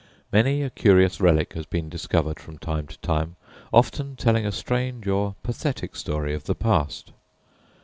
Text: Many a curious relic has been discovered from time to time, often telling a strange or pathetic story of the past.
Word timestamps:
Many 0.31 0.63
a 0.63 0.71
curious 0.71 1.21
relic 1.21 1.53
has 1.53 1.67
been 1.67 1.87
discovered 1.87 2.39
from 2.39 2.57
time 2.57 2.87
to 2.87 2.97
time, 3.01 3.35
often 3.71 4.15
telling 4.15 4.47
a 4.47 4.51
strange 4.51 5.07
or 5.07 5.35
pathetic 5.43 5.95
story 5.95 6.33
of 6.33 6.45
the 6.45 6.55
past. 6.55 7.11